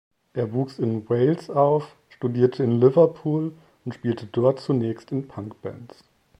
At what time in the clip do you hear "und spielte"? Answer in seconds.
3.85-4.25